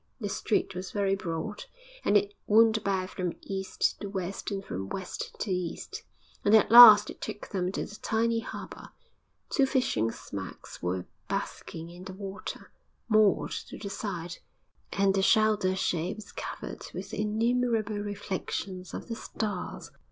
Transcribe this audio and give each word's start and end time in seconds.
The 0.19 0.29
street 0.29 0.73
was 0.73 0.89
very 0.91 1.13
broad, 1.15 1.65
and 2.03 2.17
it 2.17 2.33
wound 2.47 2.75
about 2.77 3.11
from 3.11 3.35
east 3.43 3.99
to 4.01 4.09
west 4.09 4.49
and 4.49 4.65
from 4.65 4.89
west 4.89 5.35
to 5.37 5.51
east, 5.51 6.01
and 6.43 6.55
at 6.55 6.71
last 6.71 7.11
it 7.11 7.21
took 7.21 7.49
them 7.49 7.71
to 7.73 7.85
the 7.85 7.95
tiny 8.01 8.39
harbour. 8.39 8.89
Two 9.51 9.67
fishing 9.67 10.11
smacks 10.11 10.81
were 10.81 11.05
basking 11.29 11.89
on 11.95 12.05
the 12.05 12.13
water, 12.13 12.71
moored 13.09 13.51
to 13.51 13.77
the 13.77 13.91
side, 13.91 14.37
and 14.91 15.13
the 15.13 15.21
Zuyder 15.21 15.75
Zee 15.75 16.15
was 16.15 16.31
covered 16.31 16.81
with 16.95 17.11
the 17.11 17.21
innumerable 17.21 17.99
reflections 17.99 18.95
of 18.95 19.07
the 19.07 19.13
stars. 19.15 19.91